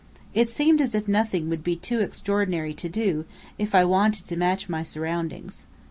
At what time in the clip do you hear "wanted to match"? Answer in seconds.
3.85-4.67